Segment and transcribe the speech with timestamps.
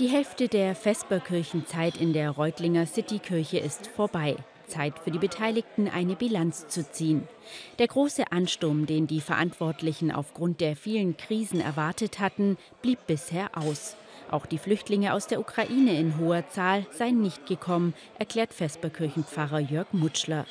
[0.00, 4.34] Die Hälfte der Vesperkirchenzeit in der Reutlinger Citykirche ist vorbei.
[4.66, 7.28] Zeit für die Beteiligten, eine Bilanz zu ziehen.
[7.78, 13.94] Der große Ansturm, den die Verantwortlichen aufgrund der vielen Krisen erwartet hatten, blieb bisher aus.
[14.32, 19.92] Auch die Flüchtlinge aus der Ukraine in hoher Zahl seien nicht gekommen, erklärt Vesperkirchenpfarrer Jörg
[19.92, 20.44] Mutschler.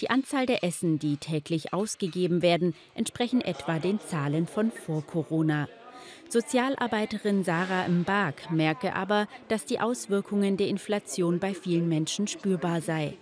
[0.00, 5.68] Die Anzahl der Essen, die täglich ausgegeben werden, entsprechen etwa den Zahlen von vor Corona.
[6.28, 13.16] Sozialarbeiterin Sarah Mbark merke aber, dass die Auswirkungen der Inflation bei vielen Menschen spürbar sei.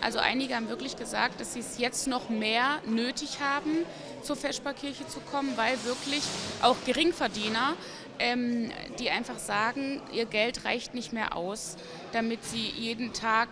[0.00, 3.84] Also einige haben wirklich gesagt, dass sie es jetzt noch mehr nötig haben,
[4.22, 6.22] zur Feschbarkirche zu kommen, weil wirklich
[6.60, 7.74] auch Geringverdiener,
[8.18, 11.76] ähm, die einfach sagen, ihr Geld reicht nicht mehr aus,
[12.12, 13.48] damit sie jeden Tag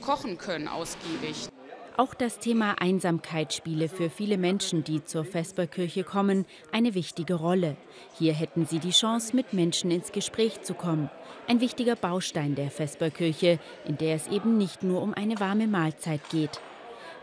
[0.00, 1.48] kochen können ausgiebig.
[1.96, 7.76] Auch das Thema Einsamkeit spiele für viele Menschen, die zur Vesperkirche kommen, eine wichtige Rolle.
[8.18, 11.10] Hier hätten sie die Chance, mit Menschen ins Gespräch zu kommen.
[11.46, 16.20] Ein wichtiger Baustein der Vesperkirche, in der es eben nicht nur um eine warme Mahlzeit
[16.30, 16.60] geht.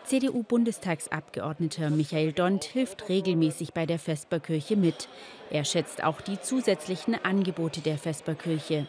[0.05, 5.09] CDU-Bundestagsabgeordneter Michael Dont hilft regelmäßig bei der Vesperkirche mit.
[5.49, 8.87] Er schätzt auch die zusätzlichen Angebote der Vesperkirche.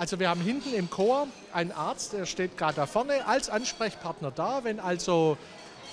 [0.00, 4.30] Also wir haben hinten im Chor einen Arzt, der steht gerade da vorne als Ansprechpartner
[4.30, 4.64] da.
[4.64, 5.36] Wenn also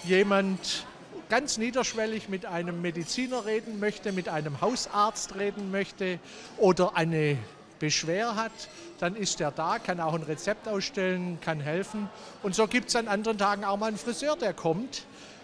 [0.06, 0.86] jemand
[1.28, 6.20] ganz niederschwellig mit einem Mediziner reden möchte, mit einem Hausarzt reden möchte
[6.56, 7.38] oder eine
[7.80, 8.54] Beschwer hat,
[9.00, 12.10] dann ist er da, kann auch ein Rezept ausstellen, kann helfen.
[12.44, 15.04] Und so gibt es an anderen Tagen auch mal einen Friseur, der kommt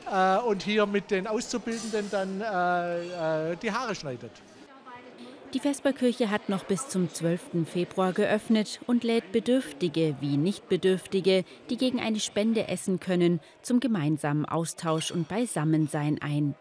[0.10, 4.32] äh, und hier mit den Auszubildenden dann äh, äh, die Haare schneidet.
[5.54, 7.68] Die Vesperkirche hat noch bis zum 12.
[7.68, 14.46] Februar geöffnet und lädt Bedürftige wie Nichtbedürftige, die gegen eine Spende essen können, zum gemeinsamen
[14.46, 16.56] Austausch und Beisammensein ein.